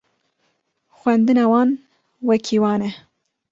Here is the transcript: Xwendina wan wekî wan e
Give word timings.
Xwendina 0.99 1.43
wan 1.51 1.69
wekî 2.27 2.57
wan 2.63 2.81
e 2.89 2.91